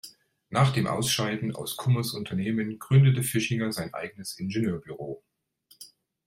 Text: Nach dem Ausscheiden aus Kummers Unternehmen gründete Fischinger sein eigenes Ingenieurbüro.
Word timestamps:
Nach 0.49 0.73
dem 0.73 0.87
Ausscheiden 0.87 1.53
aus 1.55 1.77
Kummers 1.77 2.15
Unternehmen 2.15 2.79
gründete 2.79 3.21
Fischinger 3.21 3.71
sein 3.71 3.93
eigenes 3.93 4.33
Ingenieurbüro. 4.39 5.21